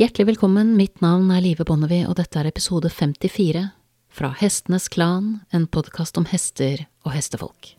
[0.00, 3.66] Hjertelig velkommen, mitt navn er Live Bonnevie, og dette er episode 54
[4.08, 7.74] fra Hestenes Klan, en podkast om hester og hestefolk.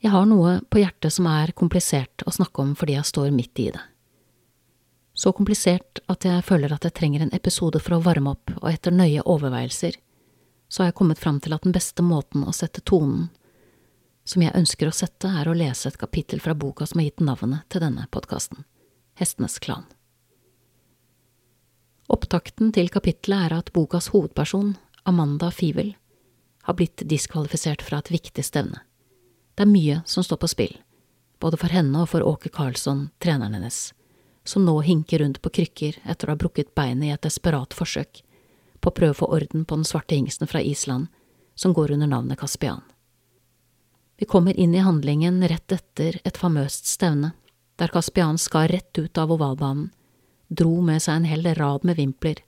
[0.00, 3.60] Jeg har noe på hjertet som er komplisert å snakke om fordi jeg står midt
[3.60, 3.84] i det.
[5.12, 8.72] Så komplisert at jeg føler at jeg trenger en episode for å varme opp, og
[8.72, 10.00] etter nøye overveielser
[10.72, 13.28] så har jeg kommet fram til at den beste måten å sette tonen
[14.24, 17.24] som jeg ønsker å sette, er å lese et kapittel fra boka som har gitt
[17.24, 18.64] navnet til denne podkasten,
[19.20, 19.84] Hestenes Klan.
[22.08, 24.74] Opptakten til kapittelet er at bokas hovedperson,
[25.04, 25.94] Amanda Fivel,
[26.64, 28.80] har blitt diskvalifisert fra et viktig stevne.
[29.54, 30.78] Det er mye som står på spill,
[31.40, 33.92] både for henne og for Åke Karlsson, treneren hennes,
[34.44, 38.24] som nå hinker rundt på krykker etter å ha brukket beinet i et desperat forsøk
[38.80, 41.08] på å prøve å få orden på den svarte hingsten fra Island,
[41.56, 42.82] som går under navnet Kaspian.
[44.16, 47.32] Vi kommer inn i handlingen rett etter et famøst stevne,
[47.76, 49.90] der Kaspian skar rett ut av ovalbanen,
[50.48, 52.38] dro med seg en hel rad med vimpler,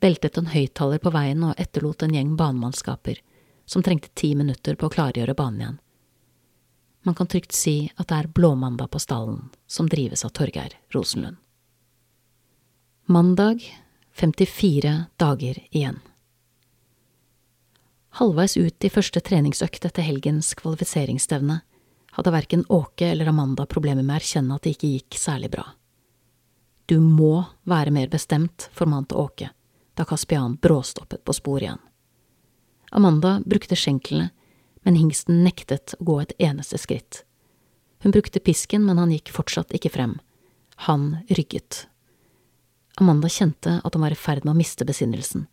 [0.00, 3.18] veltet en høyttaler på veien og etterlot en gjeng banemannskaper
[3.66, 5.78] som trengte ti minutter på å klargjøre banen igjen.
[7.02, 11.36] Man kan trygt si at det er Blåmandag på stallen, som drives av Torgeir Rosenlund.
[13.10, 13.64] Mandag,
[14.14, 15.98] 54 dager igjen.
[18.18, 21.62] Halvveis ut i første treningsøkt etter helgens kvalifiseringsstevne
[22.12, 25.64] hadde verken Åke eller Amanda problemer med å erkjenne at det ikke gikk særlig bra.
[26.86, 29.48] Du må være mer bestemt, formante Åke
[29.94, 31.80] da Kaspian bråstoppet på sporet igjen.
[32.92, 34.30] Amanda brukte skjenklene,
[34.82, 37.22] men hingsten nektet å gå et eneste skritt.
[38.02, 40.16] Hun brukte pisken, men han gikk fortsatt ikke frem.
[40.88, 41.86] Han rygget.
[43.00, 45.46] Amanda kjente at hun var i ferd med å miste besinnelsen.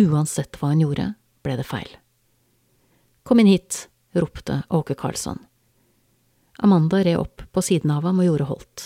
[0.00, 1.08] Uansett hva hun gjorde,
[1.44, 1.90] ble det feil.
[3.24, 5.38] Kom inn hit, ropte Åke Karlsson.
[6.58, 8.84] Amanda red opp på siden av ham og gjorde holdt.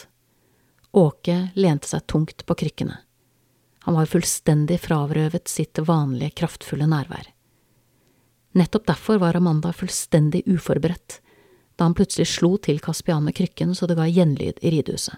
[0.97, 2.97] Åke lente seg tungt på krykkene.
[3.87, 7.31] Han var fullstendig fravrøvet sitt vanlige, kraftfulle nærvær.
[8.59, 11.21] Nettopp derfor var Amanda fullstendig uforberedt
[11.79, 15.15] da han plutselig slo til Kaspian med krykken så det ga gjenlyd i ridehuset.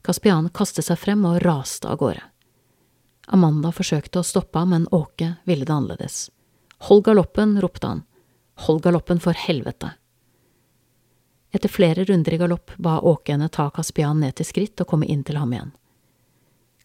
[0.00, 2.22] Kaspian kastet seg frem og raste av gårde.
[3.28, 6.30] Amanda forsøkte å stoppe ham, men Åke ville det annerledes.
[6.78, 8.02] Hold galoppen, ropte han.
[8.66, 9.90] Hold galoppen, for helvete.
[11.50, 15.08] Etter flere runder i galopp ba Åke henne ta Kaspian ned til skritt og komme
[15.08, 15.72] inn til ham igjen.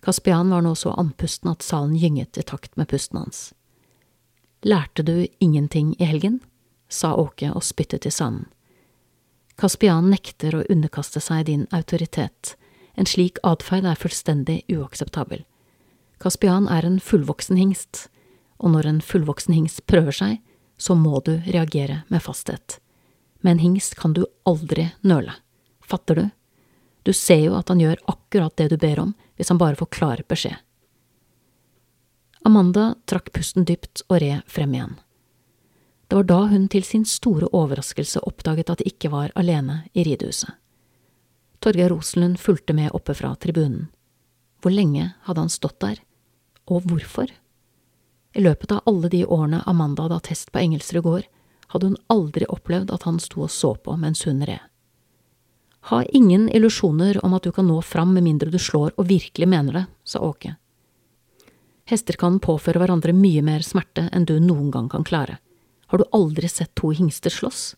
[0.03, 3.53] Kaspian var nå så andpusten at salen gynget i takt med pusten hans.
[4.63, 6.39] Lærte du ingenting i helgen?
[6.89, 8.47] sa Åke og spyttet i sanden.
[9.59, 12.55] Kaspian nekter å underkaste seg din autoritet.
[12.95, 15.43] En slik atferd er fullstendig uakseptabel.
[16.23, 18.07] Kaspian er en fullvoksen hingst,
[18.59, 20.39] og når en fullvoksen hingst prøver seg,
[20.77, 22.79] så må du reagere med fasthet.
[23.41, 25.35] Med en hingst kan du aldri nøle.
[25.83, 26.25] Fatter du?
[27.03, 29.91] Du ser jo at han gjør akkurat det du ber om, hvis han bare får
[29.91, 30.55] klar beskjed.
[32.43, 34.95] Amanda trakk pusten dypt og red frem igjen.
[36.07, 40.03] Det var da hun til sin store overraskelse oppdaget at de ikke var alene i
[40.05, 40.51] ridehuset.
[41.63, 43.87] Torgeir Rosenlund fulgte med oppe fra tribunen.
[44.61, 46.01] Hvor lenge hadde han stått der,
[46.67, 47.31] og hvorfor?
[48.33, 51.25] I løpet av alle de årene Amanda hadde hatt hest på Engelsrud gård,
[51.73, 54.61] hadde hun aldri opplevd at han sto og så på mens hun red.
[55.91, 59.47] Ha ingen illusjoner om at du kan nå fram med mindre du slår og virkelig
[59.49, 60.55] mener det, sa Åke.
[61.91, 65.37] Hester kan påføre hverandre mye mer smerte enn du noen gang kan klare.
[65.91, 67.75] Har du aldri sett to hingster slåss?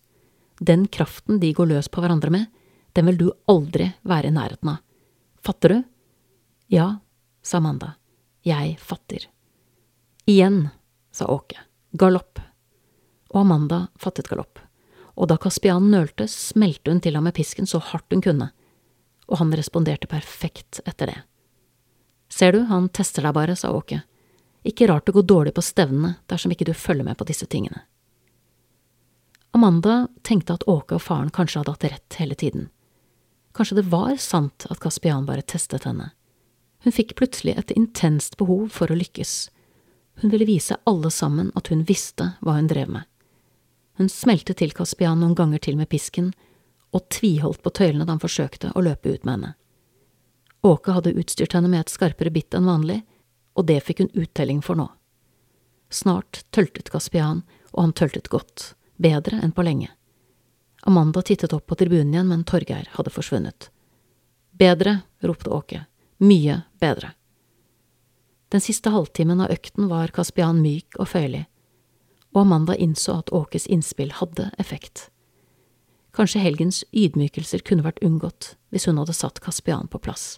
[0.62, 2.46] Den kraften de går løs på hverandre med,
[2.94, 4.84] den vil du aldri være i nærheten av.
[5.44, 5.82] Fatter du?
[6.72, 7.00] Ja,
[7.42, 7.96] sa Amanda.
[8.46, 9.26] Jeg fatter.
[10.25, 10.69] Igjen,
[11.12, 11.59] sa Åke.
[11.91, 12.40] Galopp.
[13.30, 14.59] Og Amanda fattet galopp.
[15.16, 18.50] Og da Kaspian nølte, smelte hun til ham med pisken så hardt hun kunne,
[19.30, 21.19] og han responderte perfekt etter det.
[22.30, 24.02] Ser du, han tester deg bare, sa Åke.
[24.66, 27.86] Ikke rart det går dårlig på stevnene dersom ikke du følger med på disse tingene.
[29.53, 32.72] Amanda tenkte at Åke og faren kanskje hadde hatt rett hele tiden.
[33.54, 36.16] Kanskje det var sant at Kaspian bare testet henne.
[36.83, 39.51] Hun fikk plutselig et intenst behov for å lykkes,
[40.21, 43.03] hun ville vise alle sammen at hun visste hva hun drev med.
[43.97, 46.33] Hun smelte til Kaspian noen ganger til med pisken,
[46.95, 49.51] og tviholdt på tøylene da han forsøkte å løpe ut med henne.
[50.65, 53.01] Åke hadde utstyrt henne med et skarpere bitt enn vanlig,
[53.56, 54.88] og det fikk hun uttelling for nå.
[55.91, 59.91] Snart tøltet Kaspian, og han tøltet godt, bedre enn på lenge.
[60.88, 63.69] Amanda tittet opp på tribunen igjen, men Torgeir hadde forsvunnet.
[64.56, 65.85] Bedre, ropte Åke,
[66.23, 67.13] mye bedre.
[68.53, 71.45] Den siste halvtimen av økten var Kaspian myk og føyelig,
[72.36, 75.09] og Amanda innså at Åkes innspill hadde effekt.
[76.15, 80.38] Kanskje helgens ydmykelser kunne vært unngått hvis hun hadde satt Kaspian på plass.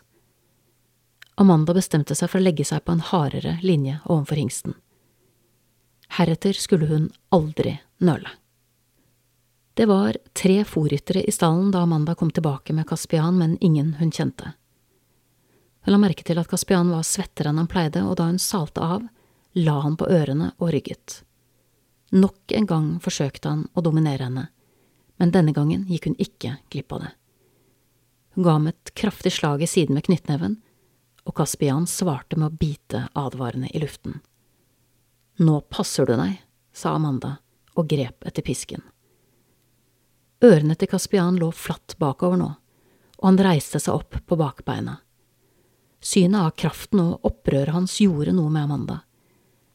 [1.37, 4.73] Amanda bestemte seg for å legge seg på en hardere linje overfor hingsten.
[6.17, 8.31] Heretter skulle hun aldri nøle.
[9.77, 14.09] Det var tre fòrryttere i stallen da Amanda kom tilbake med Kaspian, men ingen hun
[14.09, 14.55] kjente.
[15.87, 18.83] Hun la merke til at Kaspian var svettere enn han pleide, og da hun salte
[18.83, 19.05] av,
[19.55, 21.21] la han på ørene og rygget.
[22.11, 24.43] Nok en gang forsøkte han å dominere henne,
[25.15, 27.13] men denne gangen gikk hun ikke glipp av det.
[28.35, 30.59] Hun ga ham et kraftig slag i siden med knyttneven,
[31.23, 34.19] og Kaspian svarte med å bite advarende i luften.
[35.39, 36.35] Nå passer du deg,
[36.75, 37.37] sa Amanda
[37.79, 38.83] og grep etter pisken.
[40.43, 42.53] Ørene til Kaspian lå flatt bakover nå,
[43.23, 44.99] og han reiste seg opp på bakbeina.
[46.01, 48.99] Synet av kraften og opprøret hans gjorde noe med Amanda.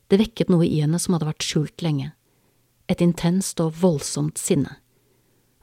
[0.09, 2.13] Det vekket noe i henne som hadde vært skjult lenge,
[2.87, 4.77] et intenst og voldsomt sinne.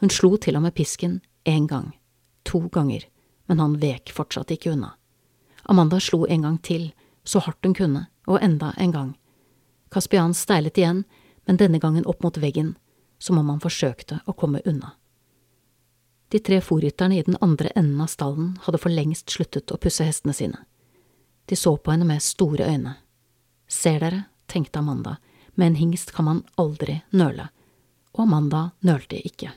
[0.01, 1.91] Hun slo til og med pisken én gang,
[2.43, 3.05] to ganger,
[3.47, 4.95] men han vek fortsatt ikke unna.
[5.69, 6.91] Amanda slo en gang til,
[7.23, 9.09] så hardt hun kunne, og enda en gang.
[9.93, 11.03] Kaspian steilet igjen,
[11.45, 12.75] men denne gangen opp mot veggen,
[13.19, 14.95] som om han forsøkte å komme unna.
[16.29, 20.05] De tre forrytterne i den andre enden av stallen hadde for lengst sluttet å pusse
[20.05, 20.59] hestene sine.
[21.49, 22.93] De så på henne med store øyne.
[23.67, 25.17] Ser dere, tenkte Amanda,
[25.55, 27.47] med en hingst kan man aldri nøle,
[28.13, 29.51] og Amanda nølte ikke.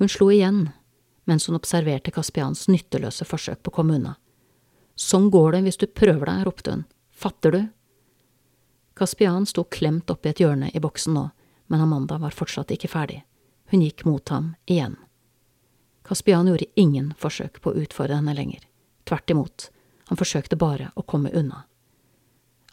[0.00, 0.64] Hun slo igjen,
[1.30, 4.16] mens hun observerte Kaspians nytteløse forsøk på å komme unna.
[4.98, 6.82] Sånn går det hvis du prøver deg, ropte hun.
[7.14, 7.60] Fatter du?
[8.98, 11.28] Kaspian sto klemt oppi et hjørne i boksen nå,
[11.70, 13.20] men Amanda var fortsatt ikke ferdig.
[13.70, 14.98] Hun gikk mot ham igjen.
[16.10, 18.64] Kaspian gjorde ingen forsøk på å utfordre henne lenger.
[19.06, 19.68] Tvert imot,
[20.10, 21.60] han forsøkte bare å komme unna.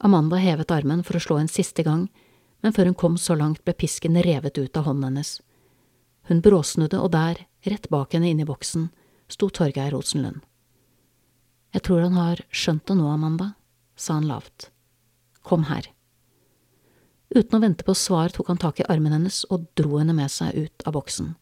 [0.01, 2.07] Amanda hevet armen for å slå en siste gang,
[2.65, 5.35] men før hun kom så langt ble pisken revet ut av hånden hennes.
[6.25, 8.89] Hun bråsnudde, og der, rett bak henne inne i boksen,
[9.29, 10.41] sto Torgeir Rosenlund.
[11.77, 13.51] Jeg tror han har skjønt det nå, Amanda,
[13.93, 14.71] sa han lavt.
[15.45, 15.91] Kom her.
[17.29, 20.33] Uten å vente på svar tok han tak i armen hennes og dro henne med
[20.33, 21.35] seg ut av boksen.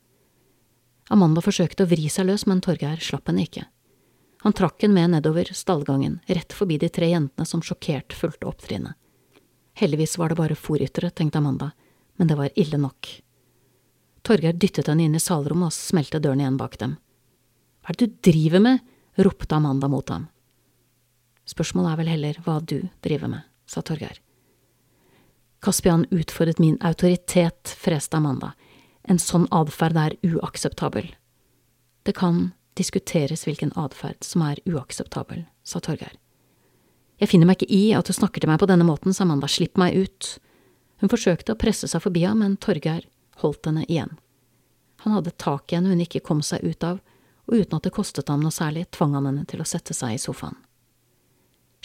[1.13, 3.67] Amanda forsøkte å vri seg løs, men Torgeir slapp henne ikke.
[4.45, 8.93] Han trakk henne med nedover stallgangen, rett forbi de tre jentene som sjokkert fulgte opptrinnet.
[9.75, 11.71] Heldigvis var det bare fòrryttere, tenkte Amanda,
[12.15, 13.09] men det var ille nok.
[14.25, 16.95] Torgeir dyttet henne inn i salrommet og smelte døren igjen bak dem.
[17.83, 18.93] Hva er det du driver med?
[19.15, 20.27] ropte Amanda mot ham.
[21.45, 24.17] Spørsmålet er vel heller hva du driver med, sa Torgeir.
[25.61, 28.53] Kaspian utfordret min autoritet, freste Amanda.
[29.05, 31.11] En sånn atferd er uakseptabel.
[32.05, 36.17] Det kan diskuteres hvilken atferd som er uakseptabel, sa Torgeir.
[37.21, 39.47] Jeg finner meg ikke i at du snakker til meg på denne måten, sa Amanda,
[39.47, 40.35] slipp meg ut.
[40.99, 43.05] Hun forsøkte å presse seg forbi ham, men Torgeir
[43.43, 44.17] holdt henne igjen.
[45.05, 46.99] Han hadde tak i henne hun ikke kom seg ut av,
[47.45, 50.17] og uten at det kostet ham noe særlig, tvang han henne til å sette seg
[50.17, 50.57] i sofaen.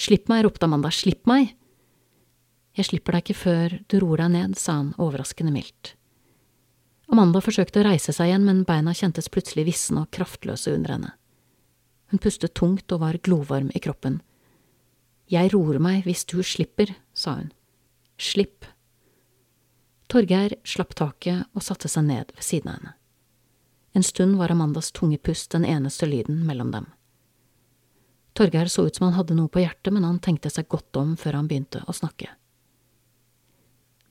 [0.01, 1.53] Slipp meg, ropte Amanda, slipp meg!
[2.79, 5.95] Jeg slipper deg ikke før du roer deg ned, sa han overraskende mildt.
[7.11, 11.15] Amanda forsøkte å reise seg igjen, men beina kjentes plutselig visne og kraftløse under henne.
[12.11, 14.21] Hun pustet tungt og var glovarm i kroppen.
[15.31, 17.51] Jeg roer meg hvis du slipper, sa hun.
[18.21, 18.67] Slipp,
[20.11, 22.97] Torgeir slapp taket og satte seg ned ved siden av henne.
[23.95, 26.89] En stund var Amandas tunge pust den eneste lyden mellom dem.
[28.35, 31.17] Torgeir så ut som han hadde noe på hjertet, men han tenkte seg godt om
[31.19, 32.31] før han begynte å snakke.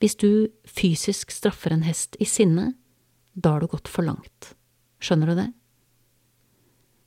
[0.00, 2.74] Hvis du fysisk straffer en hest i sinne,
[3.32, 4.54] da har du gått for langt.
[5.00, 5.48] Skjønner du det?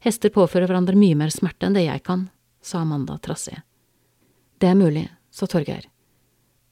[0.03, 2.27] Hester påfører hverandre mye mer smerte enn det jeg kan,
[2.61, 3.61] sa Amanda trassig.
[4.59, 5.87] Det er mulig, sa Torgeir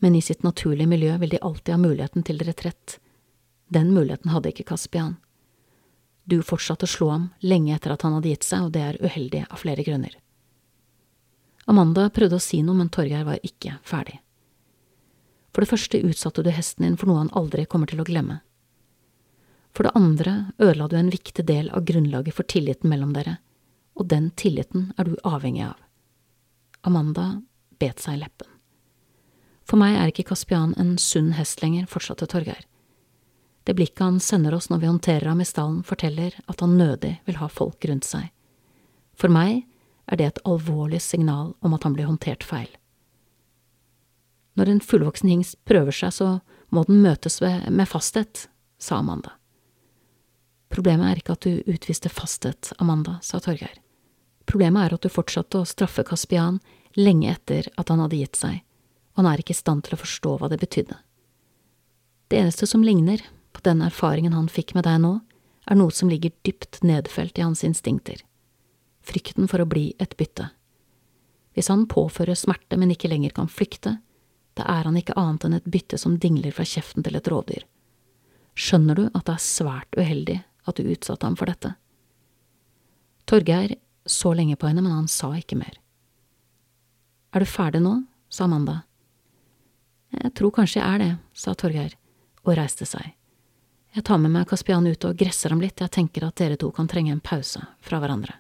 [0.01, 2.99] men i sitt naturlige miljø vil de alltid ha muligheten til retrett.
[3.67, 5.19] Den muligheten hadde ikke Kaspian.
[6.25, 8.97] Du fortsatte å slå ham lenge etter at han hadde gitt seg, og det er
[8.97, 10.15] uheldig av flere grunner.
[11.69, 14.17] Amanda prøvde å si noe, men Torgeir var ikke ferdig.
[15.53, 18.39] For det første utsatte du hesten din for noe han aldri kommer til å glemme.
[19.71, 23.37] For det andre ødela du en viktig del av grunnlaget for tilliten mellom dere,
[23.95, 25.79] og den tilliten er du avhengig av.
[26.87, 27.41] Amanda
[27.79, 28.49] bet seg i leppen.
[29.67, 32.65] For meg er ikke Kaspian en sunn hest lenger, fortsatte Torgeir.
[33.63, 37.13] Det blikket han sender oss når vi håndterer ham i stallen, forteller at han nødig
[37.27, 38.31] vil ha folk rundt seg.
[39.15, 39.63] For meg
[40.11, 42.69] er det et alvorlig signal om at han blir håndtert feil.
[44.59, 46.31] Når en fullvoksen hingst prøver seg, så
[46.73, 48.47] må den møtes med fasthet,
[48.81, 49.37] sa Amanda.
[50.71, 53.77] Problemet er ikke at du utviste fasthet, Amanda, sa Torgeir.
[54.47, 56.59] Problemet er at du fortsatte å straffe Kaspian
[56.95, 58.61] lenge etter at han hadde gitt seg
[59.11, 60.95] og han er ikke i stand til å forstå hva det betydde.
[62.31, 65.17] Det eneste som ligner på den erfaringen han fikk med deg nå,
[65.67, 68.21] er noe som ligger dypt nedfelt i hans instinkter.
[69.05, 70.47] Frykten for å bli et bytte.
[71.53, 73.97] Hvis han påfører smerte, men ikke lenger kan flykte,
[74.55, 77.67] da er han ikke annet enn et bytte som dingler fra kjeften til et rovdyr.
[78.55, 81.73] Skjønner du at det er svært uheldig at du utsatte ham for dette?
[83.25, 83.75] Torgeir
[84.05, 85.77] så lenge på henne, men han sa ikke mer.
[87.31, 88.01] Er du ferdig nå?
[88.31, 88.81] sa Amanda.
[90.11, 91.95] Jeg tror kanskje jeg er det, sa Torgeir
[92.43, 93.13] og reiste seg.
[93.91, 96.69] Jeg tar med meg Kaspian ut og gresser ham litt, jeg tenker at dere to
[96.75, 98.37] kan trenge en pause fra hverandre.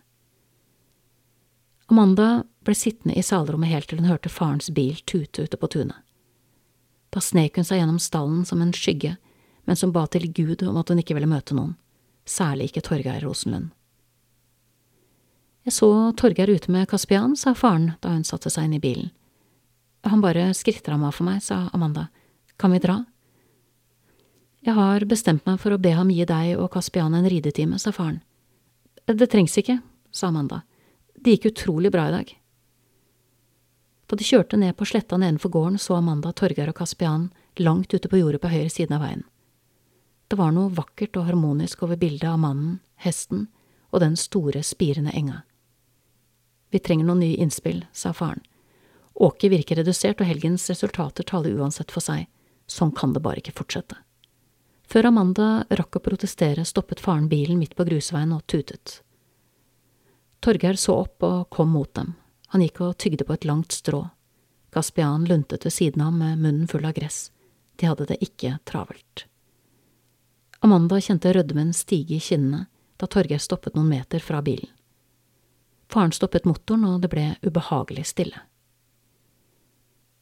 [1.91, 5.97] Amanda ble sittende i salrommet helt til hun hørte farens bil tute ute på tunet.
[7.11, 9.17] Da snek hun seg gjennom stallen som en skygge,
[9.67, 11.75] mens hun ba til Gud om at hun ikke ville møte noen,
[12.31, 13.69] særlig ikke Torgeir Rosenlund.
[15.67, 19.11] Jeg så Torgeir ute med Kaspian, sa faren da hun satte seg inn i bilen.
[20.09, 22.07] Han bare skritter ham av for meg, sa Amanda.
[22.57, 23.03] Kan vi dra?
[24.65, 27.93] Jeg har bestemt meg for å be ham gi deg og Kaspian en ridetime, sa
[27.93, 28.21] faren.
[29.05, 29.79] Det trengs ikke,
[30.13, 30.63] sa Amanda.
[31.13, 32.33] Det gikk utrolig bra i dag.
[34.09, 37.29] Da de kjørte ned på sletta nedenfor gården, så Amanda Torgeir og Kaspian
[37.61, 39.23] langt ute på jordet på høyre siden av veien.
[40.31, 43.49] Det var noe vakkert og harmonisk over bildet av mannen, hesten
[43.91, 45.41] og den store, spirende enga.
[46.71, 48.39] Vi trenger noen nye innspill, sa faren.
[49.19, 52.29] Åke virker redusert, og helgens resultater taler uansett for seg.
[52.63, 53.97] Sånn kan det bare ikke fortsette.
[54.87, 59.01] Før Amanda rakk å protestere, stoppet faren bilen midt på grusveien og tutet.
[60.39, 62.13] Torgeir så opp og kom mot dem.
[62.55, 64.05] Han gikk og tygde på et langt strå.
[64.71, 67.25] Gaspian luntet ved siden av ham med munnen full av gress.
[67.75, 69.25] De hadde det ikke travelt.
[70.63, 72.67] Amanda kjente rødmen stige i kinnene
[73.01, 74.69] da Torgeir stoppet noen meter fra bilen.
[75.89, 78.43] Faren stoppet motoren, og det ble ubehagelig stille.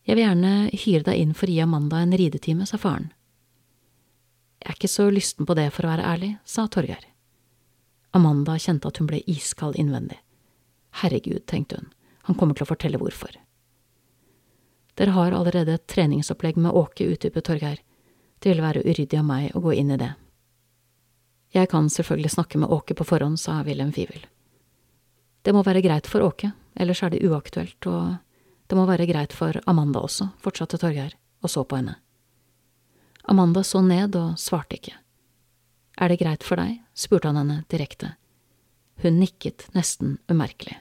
[0.07, 3.11] Jeg vil gjerne hyre deg inn for å gi Amanda en ridetime, sa faren.
[4.63, 7.03] Jeg er ikke så lysten på det, for å være ærlig, sa Torgeir.
[8.15, 10.17] Amanda kjente at hun ble iskald innvendig.
[11.03, 11.91] Herregud, tenkte hun,
[12.31, 13.35] han kommer til å fortelle hvorfor.
[14.95, 17.83] Dere har allerede et treningsopplegg med Åke, utdypet Torgeir,
[18.39, 20.13] det ville være uryddig av meg å gå inn i det.
[21.53, 24.25] Jeg kan selvfølgelig snakke med Åke på forhånd, sa Wilhelm Fivel.
[25.41, 28.17] Det må være greit for Åke, ellers er det uaktuelt, og
[28.69, 31.95] det må være greit for Amanda også, fortsatte Torgeir og så på henne.
[33.23, 34.93] Amanda så ned og svarte ikke.
[35.97, 36.79] Er det greit for deg?
[36.93, 38.13] spurte han henne direkte.
[39.01, 40.77] Hun nikket nesten umerkelig.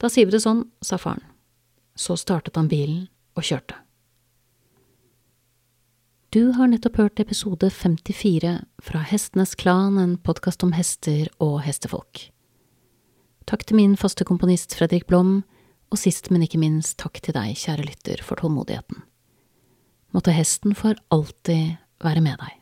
[0.00, 1.24] Da sier vi det sånn, sa faren.
[1.96, 3.76] Så startet han bilen og kjørte.
[6.30, 12.20] Du har nettopp hørt episode 54 fra Hestenes Klan, en podkast om hester og hestefolk.
[13.50, 15.40] Takk til min faste komponist Fredrik Blom,
[15.90, 19.02] og sist, men ikke minst, takk til deg, kjære lytter, for tålmodigheten.
[20.14, 22.59] Måtte hesten for alltid være med deg.